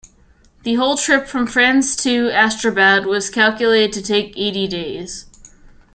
[0.63, 5.27] The whole trip from France to Astrabad was calculated to take eighty days.